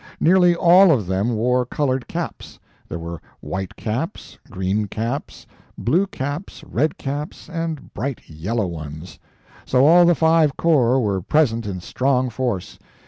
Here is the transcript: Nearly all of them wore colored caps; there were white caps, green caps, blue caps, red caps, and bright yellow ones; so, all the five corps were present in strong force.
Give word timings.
Nearly 0.19 0.55
all 0.55 0.89
of 0.91 1.05
them 1.05 1.35
wore 1.35 1.63
colored 1.63 2.07
caps; 2.07 2.57
there 2.89 2.97
were 2.97 3.21
white 3.39 3.75
caps, 3.75 4.39
green 4.49 4.87
caps, 4.87 5.45
blue 5.77 6.07
caps, 6.07 6.63
red 6.63 6.97
caps, 6.97 7.47
and 7.47 7.93
bright 7.93 8.27
yellow 8.27 8.65
ones; 8.65 9.19
so, 9.63 9.85
all 9.85 10.05
the 10.05 10.15
five 10.15 10.57
corps 10.57 10.99
were 10.99 11.21
present 11.21 11.67
in 11.67 11.81
strong 11.81 12.31
force. 12.31 12.79